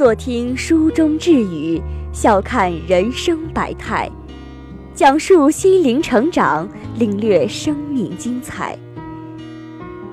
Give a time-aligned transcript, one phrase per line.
[0.00, 1.78] 坐听书中智语，
[2.10, 4.10] 笑看人生百态，
[4.94, 8.74] 讲述心灵成长，领略生命精彩。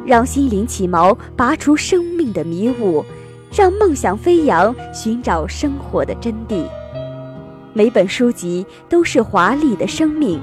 [0.06, 3.02] 让心灵起锚，拔除生命的迷雾，
[3.50, 6.66] 让梦想飞扬，寻找生活的真谛。
[7.72, 10.38] 每本书籍都是华丽的生命，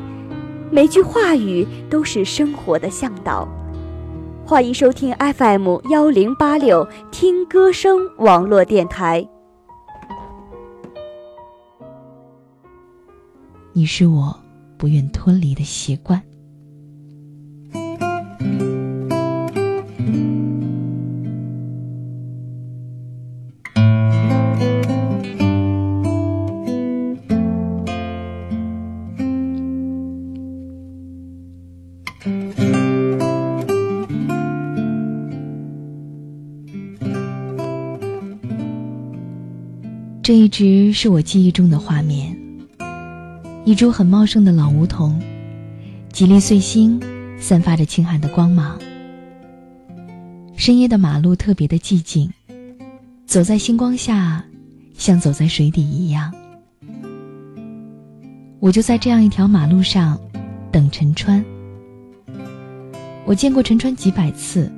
[0.71, 3.47] 每句话语都是生活的向导。
[4.47, 9.29] 欢迎收听 FM 幺零八六听歌声网络电台。
[13.77, 14.39] 你是我
[14.79, 16.23] 不愿脱离的习惯。
[40.23, 42.34] 这一直是我记忆中的画面：
[43.67, 45.19] 一株很茂盛的老梧桐，
[46.13, 47.01] 几粒碎星
[47.39, 48.79] 散发着清寒的光芒。
[50.55, 52.31] 深夜的马路特别的寂静，
[53.25, 54.45] 走在星光下，
[54.99, 56.31] 像走在水底一样。
[58.61, 60.21] 我就在这样一条马路上
[60.71, 61.43] 等陈川。
[63.25, 64.71] 我见过陈川几百次，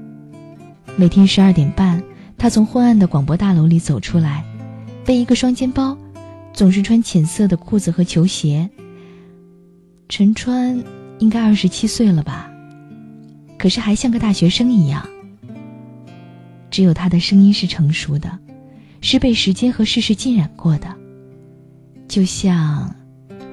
[0.95, 2.01] 每天十二点半，
[2.39, 4.45] 他从昏暗的广播大楼里走出来。
[5.05, 5.99] 背一个双肩包，
[6.57, 8.69] 总是穿浅色的裤子和球鞋。
[10.09, 10.83] 陈川
[11.19, 12.51] 应该二十七岁了吧，
[13.59, 15.07] 可是还像个大学生一样。
[16.71, 18.39] 只有他的声音是成熟的，
[19.03, 20.89] 是被时间和世事浸染过的，
[22.09, 22.97] 就像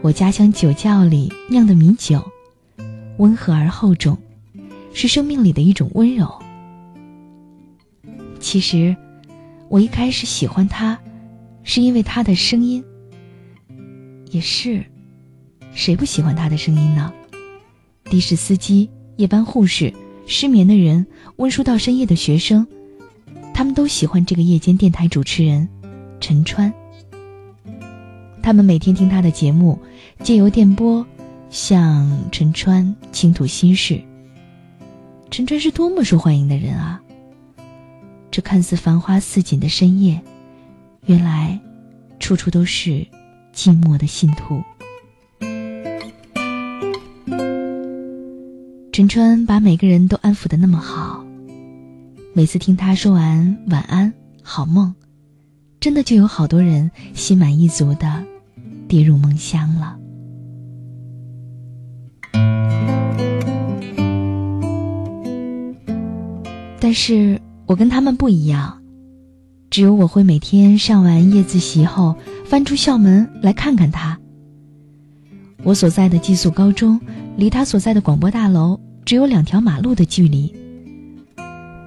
[0.01, 2.23] 我家乡酒窖里酿的米酒，
[3.17, 4.17] 温和而厚重，
[4.93, 6.41] 是生命里的一种温柔。
[8.39, 8.95] 其实，
[9.67, 10.97] 我一开始喜欢他。
[11.65, 12.83] 是因为他的声音，
[14.33, 14.83] 也是，
[15.75, 17.13] 谁不喜欢他的声音呢？
[18.05, 19.93] 的士司机、夜班护士、
[20.25, 21.05] 失眠的人、
[21.35, 22.65] 温书到深夜的学生，
[23.53, 25.69] 他们都喜欢这个夜间电台主持人
[26.19, 26.73] 陈川。
[28.41, 29.79] 他们每天听他的节目，
[30.23, 31.05] 借由电波
[31.51, 34.01] 向陈川倾吐心事。
[35.29, 36.99] 陈川是多么受欢迎的人啊！
[38.31, 40.19] 这看似繁花似锦的深夜。
[41.05, 41.59] 原来，
[42.19, 43.05] 处处都是
[43.53, 44.61] 寂寞的信徒。
[48.91, 51.25] 陈川把每个人都安抚的那么好，
[52.33, 54.93] 每次听他说完晚安、好梦，
[55.79, 58.23] 真的就有好多人心满意足的
[58.87, 59.97] 跌入梦乡了。
[66.79, 68.82] 但是我跟他们不一样。
[69.73, 74.19] 只有我会每天上完夜自习后，翻出校门来看看他。
[75.63, 77.01] 我所在的寄宿高中，
[77.37, 80.53] 离他所在的广播大楼只有两条马路的距离。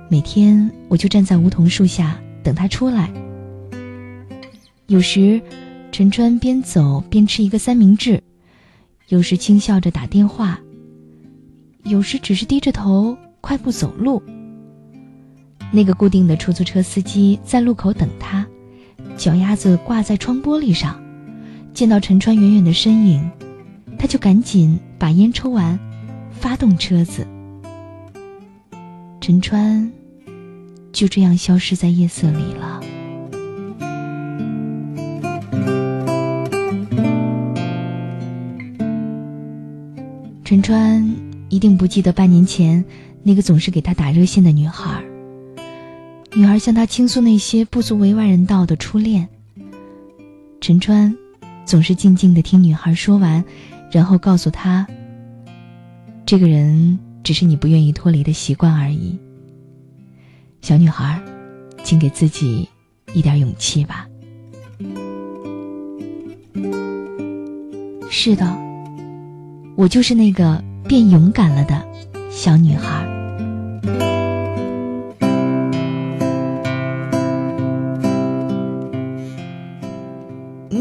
[0.09, 3.09] 每天我就站在梧桐树下等他出来。
[4.89, 5.41] 有时，
[5.93, 8.21] 陈川边走边吃一个三明治，
[9.07, 10.59] 有时轻笑着打电话，
[11.85, 14.21] 有时只是低着头快步走路。
[15.73, 18.47] 那个固定的出租车司机在路口等他，
[19.17, 20.99] 脚丫子挂在窗玻璃上，
[21.75, 23.31] 见到陈川远远的身影，
[23.99, 25.79] 他就赶紧把烟抽完，
[26.31, 27.27] 发动车子。
[29.21, 29.93] 陈川
[30.93, 32.81] 就这样消失在夜色里了。
[40.45, 41.05] 陈川
[41.49, 42.85] 一定不记得半年前
[43.25, 45.03] 那个总是给他打热线的女孩。
[46.37, 49.27] 女孩向他倾诉那些不足为外人道的初恋。
[50.61, 51.17] 陈川
[51.65, 53.43] 总是静静的听女孩说完，
[53.91, 54.87] 然后告诉她
[56.27, 59.19] ：“这个人只是你不愿意脱离的习惯而已。”
[60.61, 61.19] 小女孩，
[61.83, 62.69] 请给自己
[63.15, 64.07] 一点勇气吧。
[68.11, 68.47] 是的，
[69.75, 71.83] 我就是那个变勇敢了的
[72.31, 73.16] 小女孩。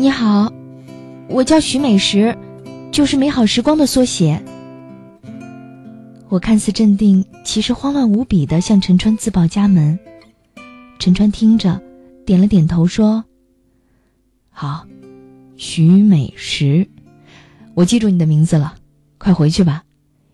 [0.05, 0.53] 你好，
[1.27, 2.37] 我叫徐美石，
[2.91, 4.39] 就是美好时光的缩写。
[6.29, 9.97] 我看似镇定，其实慌乱无比的向陈川自报家门。
[10.99, 11.81] 陈川听着，
[12.23, 13.25] 点了点头说
[14.53, 14.85] ：“好，
[15.57, 16.87] 徐美石，
[17.73, 18.75] 我记住你的名字了。
[19.17, 19.85] 快回去吧，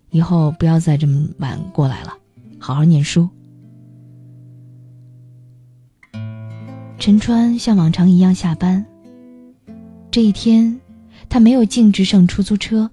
[0.09, 2.18] 以后不要再这么晚过来了，
[2.59, 3.29] 好好念书。”
[7.00, 8.85] 陈川像往常一样下班。
[10.12, 10.81] 这一天，
[11.30, 12.92] 他没有径直上出租车，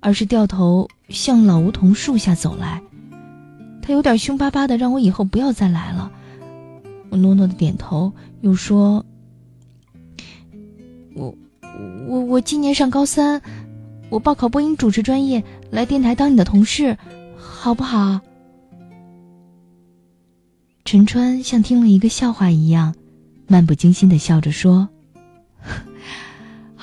[0.00, 2.80] 而是掉头向老梧桐树下走来。
[3.82, 6.10] 他有点凶巴巴的，让我以后不要再来了。
[7.10, 8.10] 我诺诺的点头，
[8.40, 9.04] 又说
[11.14, 11.34] ：“我，
[12.08, 13.42] 我，我今年上高三，
[14.08, 16.96] 我报考播音主持专业，来电台当你的同事，
[17.36, 18.18] 好不好？”
[20.86, 22.94] 陈川像听了一个笑话一样，
[23.46, 24.88] 漫不经心的笑着说：“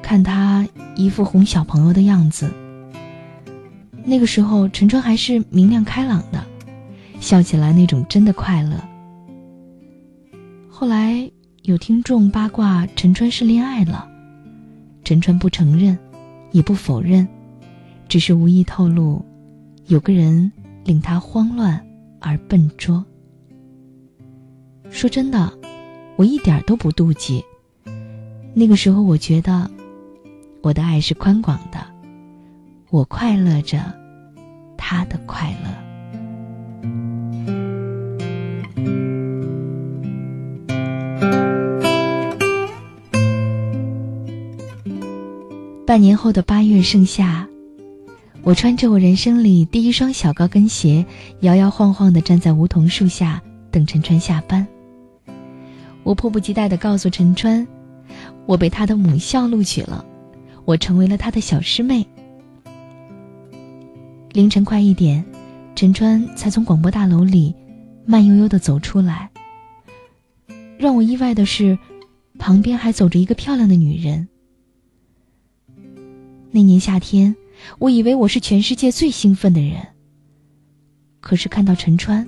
[0.00, 0.66] 看他
[0.96, 2.50] 一副哄小朋友的样子。
[4.06, 6.42] 那个时候，陈川还是明亮开朗的，
[7.20, 8.82] 笑起来那种真的快乐。
[10.70, 11.30] 后来
[11.64, 14.08] 有听众八卦陈川是恋爱了，
[15.04, 15.98] 陈川不承认，
[16.52, 17.28] 也不否认。
[18.08, 19.22] 只是无意透露，
[19.88, 20.50] 有个人
[20.86, 21.78] 令他慌乱
[22.18, 23.04] 而笨拙。
[24.90, 25.52] 说真的，
[26.16, 27.44] 我一点都不妒忌。
[28.52, 29.70] 那个时候，我觉得
[30.62, 31.78] 我的爱是宽广的，
[32.90, 33.78] 我快乐着，
[34.76, 35.70] 他的快乐。
[45.86, 47.46] 半年后的八月盛夏。
[48.42, 51.04] 我穿着我人生里第一双小高跟鞋，
[51.40, 54.66] 摇摇晃晃地站在梧桐树下等陈川下班。
[56.10, 57.64] 我迫不及待地告诉陈川，
[58.44, 60.04] 我被他的母校录取了，
[60.64, 62.04] 我成为了他的小师妹。
[64.32, 65.24] 凌晨快一点，
[65.76, 67.54] 陈川才从广播大楼里
[68.04, 69.30] 慢悠悠地走出来。
[70.78, 71.78] 让我意外的是，
[72.40, 74.28] 旁边还走着一个漂亮的女人。
[76.50, 77.36] 那年夏天。
[77.78, 79.86] 我以为我是全世界最兴奋的人。
[81.20, 82.26] 可是看到陈川，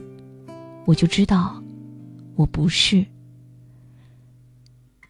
[0.84, 1.60] 我就知道，
[2.36, 3.04] 我不是。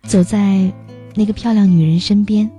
[0.02, 0.72] 走在
[1.14, 2.50] 那个漂亮女人身边，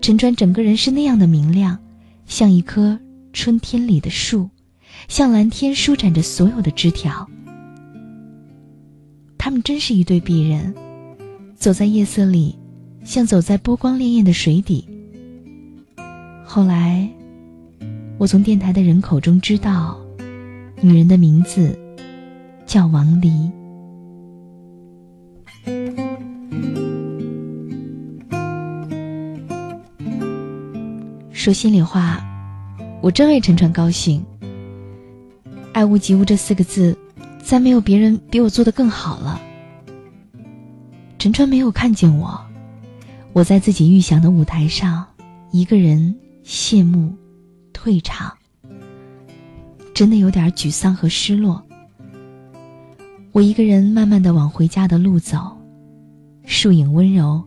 [0.00, 1.78] 陈川整个人是那样的明亮，
[2.26, 2.98] 像一棵
[3.32, 4.48] 春天里的树，
[5.08, 7.28] 向蓝天舒展着所有的枝条。
[9.36, 10.74] 他们真是一对璧人，
[11.56, 12.56] 走在夜色里，
[13.02, 14.86] 像走在波光潋滟的水底。
[16.44, 17.08] 后来，
[18.18, 19.98] 我从电台的人口中知道，
[20.80, 21.76] 女人的名字
[22.66, 23.50] 叫王黎。
[31.42, 32.24] 说心里话，
[33.00, 34.24] 我真为陈川高兴。
[35.72, 36.96] 爱屋及乌这四个字，
[37.42, 39.42] 再没有别人比我做的更好了。
[41.18, 42.40] 陈川没有看见我，
[43.32, 45.04] 我在自己预想的舞台上，
[45.50, 46.14] 一个人。
[46.44, 47.12] 谢幕，
[47.72, 48.32] 退场。
[49.92, 51.60] 真的有点沮丧和失落。
[53.32, 55.58] 我一个人慢慢的往回家的路走，
[56.46, 57.42] 树影温柔，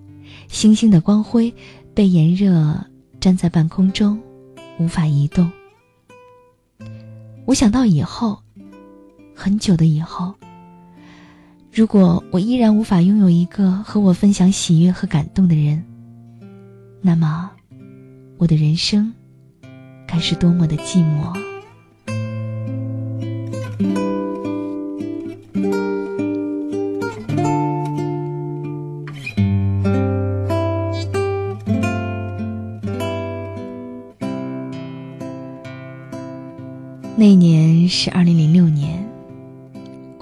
[0.49, 1.53] 星星的光辉
[1.93, 2.85] 被炎热
[3.25, 4.21] 站在半空中，
[4.77, 5.51] 无法移动。
[7.45, 8.37] 我想到以后，
[9.33, 10.35] 很久的以后，
[11.73, 15.83] 如果我依然无法拥有一个和我分享喜悦和感动的人，
[17.01, 17.49] 那么。
[18.37, 19.11] 我的人生
[20.05, 21.33] 该是多么的寂寞。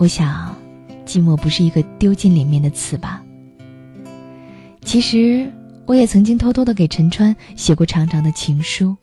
[0.03, 0.53] 我想，
[1.05, 3.24] 寂寞不是一个丢进里面的词吧？
[4.81, 5.50] 其实。
[5.86, 8.95] 我也曾经偷偷的给陈川写过长长的情书，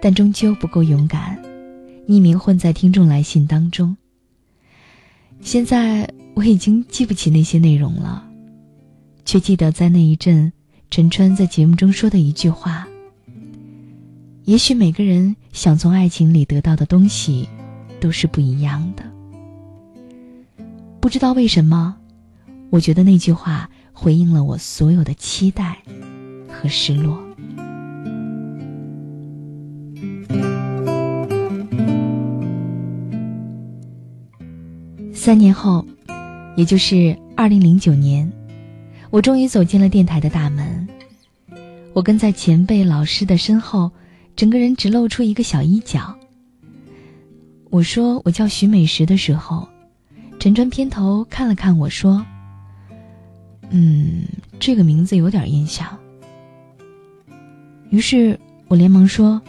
[0.00, 1.38] 但终究不够勇敢，
[2.06, 3.94] 匿名混在听众来信当中。
[5.42, 8.26] 现在我已经记不起那些内容了，
[9.26, 10.50] 却记得在那一阵，
[10.90, 12.88] 陈川在节目中说的一句话
[14.46, 17.46] ：“也许每个人想从爱情里得到的东西，
[18.00, 19.02] 都是不一样的。”
[21.08, 21.96] 不知道为什么，
[22.68, 23.66] 我觉得那句话。
[23.94, 25.78] 回应了我所有的期待
[26.46, 27.18] 和失落。
[35.14, 35.82] 三年后，
[36.56, 38.30] 也就是二零零九年，
[39.08, 40.86] 我终于走进了电台的大门。
[41.94, 43.90] 我跟在前辈老师的身后，
[44.36, 46.14] 整个人只露出一个小衣角。
[47.70, 49.66] 我说我叫徐美石的时候，
[50.38, 52.24] 陈川偏头看了看我说。
[53.70, 54.24] 嗯，
[54.58, 55.98] 这个名字有点印象。
[57.90, 59.42] 于是我连忙说：“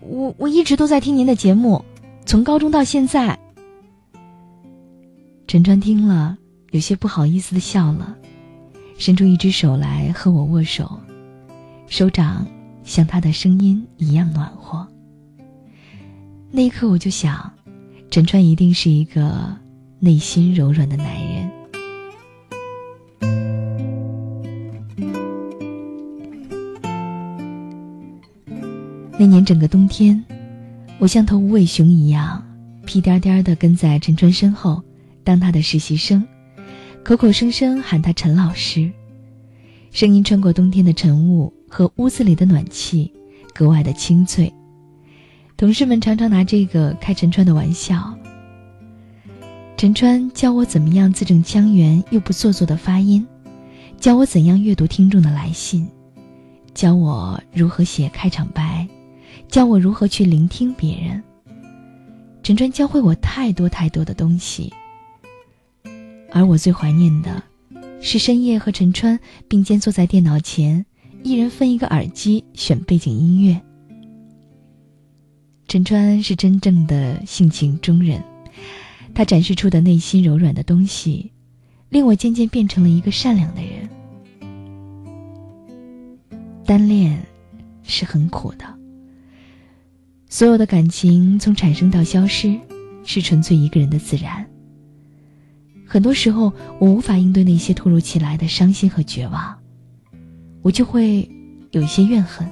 [0.00, 1.82] 我我一直都在听您的节目，
[2.26, 3.38] 从高中到现在。
[5.46, 6.36] 陈川听了，
[6.72, 8.16] 有些不好意思的笑了，
[8.98, 11.00] 伸出一只手来和我握手，
[11.86, 12.46] 手掌
[12.84, 14.86] 像他的声音一样暖和。
[16.50, 17.50] 那一刻，我就想，
[18.12, 19.56] 陈川一定是一个
[19.98, 21.50] 内心柔软的男人。
[29.18, 30.22] 那年整个冬天，
[30.98, 32.46] 我像头无尾熊一样，
[32.84, 34.82] 屁颠颠的跟在陈川身后。
[35.24, 36.22] 当他的实习生，
[37.02, 38.92] 口口声声喊他陈老师，
[39.90, 43.10] 声音穿过冬天的晨雾和屋子里的暖气，
[43.54, 44.52] 格外的清脆。
[45.62, 48.12] 同事们常常拿这个开陈川的玩笑。
[49.76, 53.24] 陈川教我怎么样字正腔圆又不做作的发音，
[53.96, 55.86] 教我怎样阅读听众的来信，
[56.74, 58.88] 教我如何写开场白，
[59.46, 61.22] 教我如何去聆听别人。
[62.42, 64.72] 陈川教会我太多太多的东西。
[66.32, 67.40] 而我最怀念的，
[68.00, 69.16] 是深夜和陈川
[69.46, 70.84] 并肩坐在电脑前，
[71.22, 73.60] 一人分一个耳机选背景音乐。
[75.72, 78.22] 陈川是真正的性情中人，
[79.14, 81.32] 他展示出的内心柔软的东西，
[81.88, 83.88] 令我渐渐变成了一个善良的人。
[86.66, 87.18] 单恋
[87.84, 88.66] 是很苦的，
[90.28, 92.54] 所有的感情从产生到消失，
[93.02, 94.46] 是纯粹一个人的自然。
[95.86, 99.58] 很多时候，我无法应对那些突如其来的伤心和绝望，
[100.60, 101.26] 我就会
[101.70, 102.46] 有一些怨恨。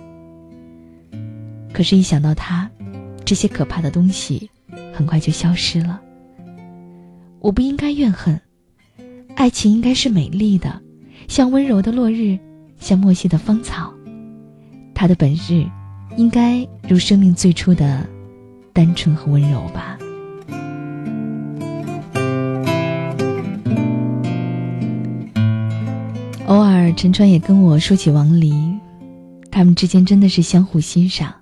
[1.74, 2.70] 可是，一想到他，
[3.30, 4.50] 这些可怕的东西
[4.92, 6.00] 很快就消失了。
[7.38, 8.40] 我不应该怨恨，
[9.36, 10.82] 爱情应该是美丽的，
[11.28, 12.36] 像温柔的落日，
[12.80, 13.94] 像莫西的芳草。
[14.92, 15.64] 它的本质，
[16.16, 18.04] 应该如生命最初的
[18.72, 19.96] 单纯和温柔吧。
[26.46, 28.52] 偶尔，陈川也跟我说起王黎，
[29.52, 31.32] 他们之间真的是相互欣赏。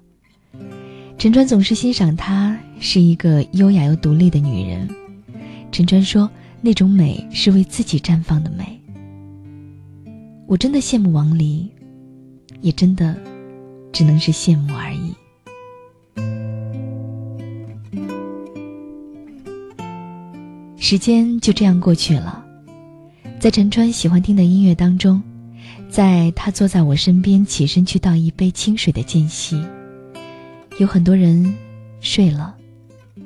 [1.18, 4.88] 陈川总是欣赏她是一个优雅又独立的女人。
[5.72, 8.80] 陈川说，那种美是为自己绽放的美。
[10.46, 11.68] 我真的羡慕王黎，
[12.60, 13.16] 也真的
[13.92, 15.12] 只能是羡慕而已。
[20.76, 22.44] 时间就这样过去了。
[23.40, 25.20] 在陈川喜欢听的音乐当中，
[25.88, 29.60] 在他坐在我身边起身去倒一杯清水的间隙，
[30.78, 31.52] 有很多人
[32.00, 32.54] 睡了，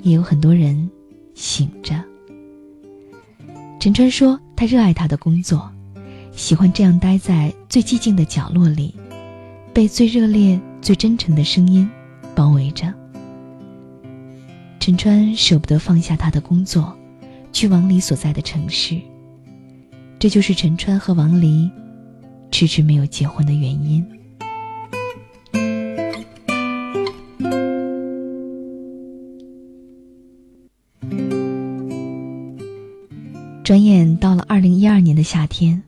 [0.02, 0.90] 也有很多人
[1.34, 2.02] 醒着。
[3.78, 5.70] 陈川说，他热爱他的工作，
[6.32, 8.94] 喜欢这样待在最寂静的角落里，
[9.74, 11.86] 被最热烈、最真诚的声音
[12.34, 12.90] 包围着。
[14.80, 16.96] 陈川舍不得放下他的工作，
[17.52, 18.98] 去往里所在的城市。
[20.18, 21.70] 这就是陈川和王黎
[22.50, 24.02] 迟迟没有结婚的原因。
[33.72, 35.82] 转眼到了二零一二年的夏天，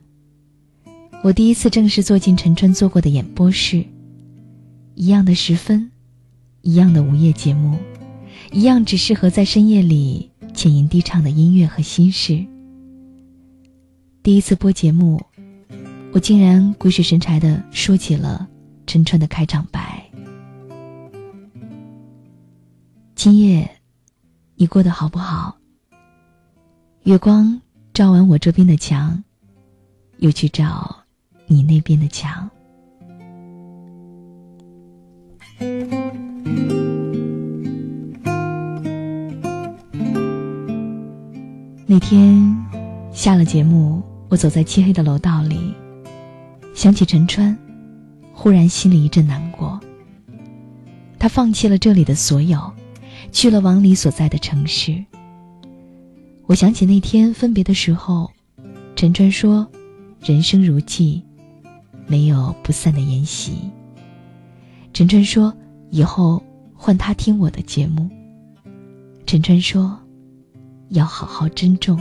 [1.23, 3.85] 我第一次正式坐进陈川做过的演播室，
[4.95, 5.91] 一样的时分，
[6.63, 7.77] 一样的午夜节目，
[8.53, 12.43] 一样只适合在深夜里浅吟低唱的音乐和心事。
[14.23, 15.21] 第一次播节目，
[16.15, 18.49] 我竟然鬼使神差的说起了
[18.87, 20.03] 陈川的开场白。
[23.15, 23.71] 今夜，
[24.57, 25.59] 你过得好不好？
[27.03, 27.61] 月光
[27.95, 29.23] 照完我这边的墙，
[30.19, 31.05] 又去照
[31.47, 32.51] 你那边的墙。
[41.87, 42.57] 那天
[43.13, 44.03] 下了节目。
[44.31, 45.73] 我走在漆黑的楼道里，
[46.75, 47.57] 想起陈川，
[48.33, 49.79] 忽然心里一阵难过。
[51.21, 52.73] 他放弃了这里的所有，
[53.31, 55.05] 去了王离所在的城市。
[56.47, 58.31] 我想起那天分别的时候，
[58.95, 59.67] 陈川说
[60.21, 61.23] ：“人生如寄，
[62.07, 63.59] 没有不散的筵席。”
[64.93, 65.55] 陈川说
[65.91, 66.43] ：“以后
[66.75, 68.11] 换他听我的节目。”
[69.25, 69.99] 陈川说
[70.91, 71.99] ：“要好好珍重。”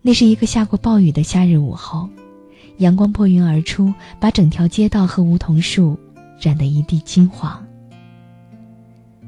[0.00, 2.08] 那是一个下过暴雨的夏日午后，
[2.78, 5.98] 阳光破云而出，把整条街道和梧桐树
[6.40, 7.62] 染得一地金黄。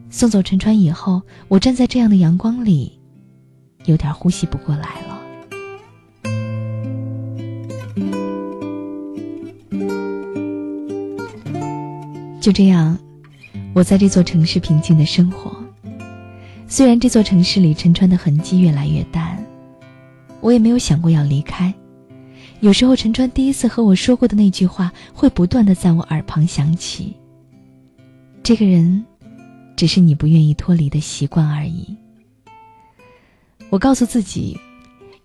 [0.08, 2.98] 送走陈川以后，我站在这样的阳光里，
[3.84, 5.20] 有点呼吸不过来了。
[12.40, 12.98] 就这样，
[13.74, 15.54] 我在这座城市平静的生活，
[16.66, 19.44] 虽然这座城市里陈川的痕迹越来越淡，
[20.40, 21.72] 我也没有想过要离开。
[22.60, 27.14] 有时候，陈川第一次和我说过的那句话，会不断的在我耳旁响起。
[28.42, 29.04] 这个人，
[29.76, 31.94] 只是你不愿意脱离的习惯而已。
[33.70, 34.58] 我告诉自己，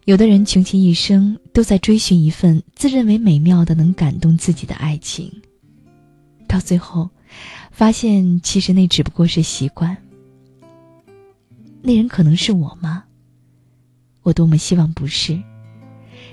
[0.05, 5.31] 有的人穷其一生都在追寻一份自认为美妙的、能感动自己的爱情，
[6.47, 7.09] 到最后，
[7.71, 9.97] 发现其实那只不过是习惯。
[11.81, 13.03] 那人可能是我吗？
[14.21, 15.41] 我多么希望不是。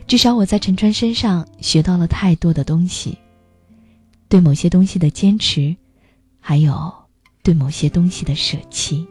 [0.07, 3.17] 至少我在陈川身上学到了太多的东西，
[4.29, 5.75] 对某些东西的坚持，
[6.41, 6.93] 还有
[7.43, 9.07] 对某些东西的舍弃。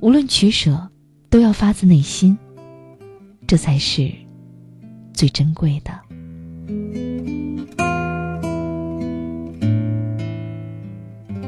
[0.00, 0.90] 无论取舍，
[1.32, 2.36] 都要发自内心，
[3.46, 4.12] 这才是
[5.14, 5.98] 最珍贵的。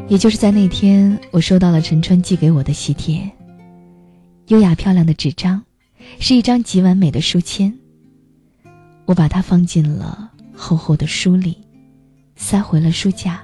[0.09, 3.31] 也就是在那天，我收到了陈川寄给我的喜帖。
[4.47, 5.63] 优雅漂亮的纸张，
[6.19, 7.79] 是一张极完美的书签。
[9.05, 11.59] 我把它放进了厚厚的书里，
[12.37, 13.43] 塞回了书架。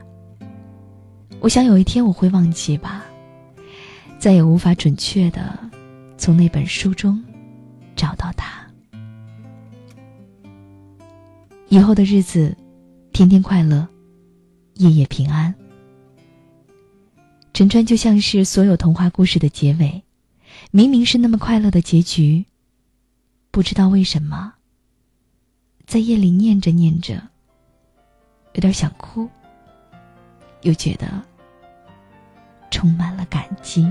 [1.40, 3.04] 我想有一天我会忘记吧，
[4.18, 5.69] 再也无法准确的
[6.20, 7.24] 从那本书中
[7.96, 8.60] 找到他。
[11.70, 12.54] 以后的日子，
[13.10, 13.88] 天天快乐，
[14.74, 15.54] 夜夜平安。
[17.54, 20.02] 陈川就像是所有童话故事的结尾。
[20.70, 22.44] 明明是那么快乐的结局，
[23.50, 24.52] 不知道为什么，
[25.86, 27.14] 在夜里念着念着，
[28.52, 29.26] 有点想哭，
[30.62, 31.06] 又觉得
[32.70, 33.90] 充满了感激。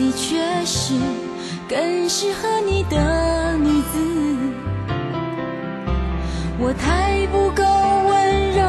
[0.00, 0.94] 的确是
[1.68, 3.98] 更适合你的女子。
[6.58, 7.62] 我太不够
[8.08, 8.62] 温柔、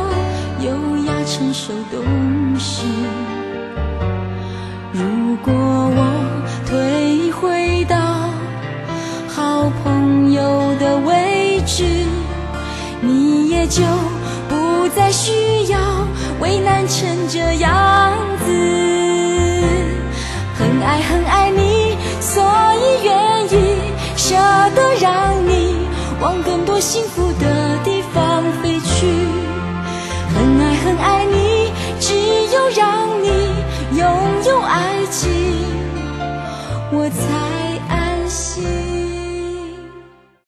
[0.60, 2.04] 优雅、成熟、懂
[2.60, 2.86] 事。
[4.92, 6.11] 如果我
[26.82, 29.06] 幸福的地方飞去。
[30.34, 32.16] 很爱很爱你，只
[32.52, 33.30] 有让你。
[33.98, 34.08] 拥
[34.48, 35.30] 有爱情，
[36.92, 37.51] 我才。